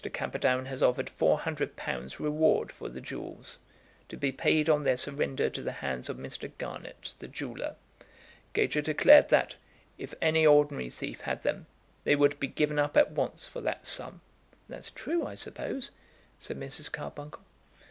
[0.13, 3.59] Camperdown has offered four hundred pounds reward for the jewels,
[4.09, 6.51] to be paid on their surrender to the hands of Mr.
[6.57, 7.75] Garnett, the jeweller.
[8.53, 9.57] Gager declared that,
[9.99, 11.67] if any ordinary thief had them,
[12.03, 14.21] they would be given up at once for that sum."
[14.67, 15.91] "That's true, I suppose,"
[16.39, 16.91] said Mrs.
[16.91, 17.43] Carbuncle.